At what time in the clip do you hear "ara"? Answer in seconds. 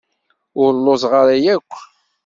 1.21-1.35